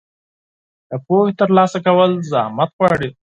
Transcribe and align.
د 0.89 0.91
پوهې 1.05 1.31
ترلاسه 1.39 1.77
کول 1.85 2.11
زحمت 2.31 2.69
غواړي. 2.77 3.09